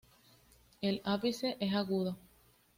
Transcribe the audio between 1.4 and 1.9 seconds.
es